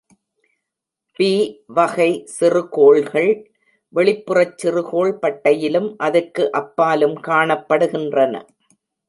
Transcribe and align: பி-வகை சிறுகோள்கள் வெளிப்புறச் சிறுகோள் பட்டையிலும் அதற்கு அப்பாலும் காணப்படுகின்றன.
பி-வகை 1.19 2.07
சிறுகோள்கள் 2.25 3.29
வெளிப்புறச் 3.93 4.57
சிறுகோள் 4.57 5.13
பட்டையிலும் 5.21 5.89
அதற்கு 5.97 6.51
அப்பாலும் 6.51 7.15
காணப்படுகின்றன. 7.21 8.35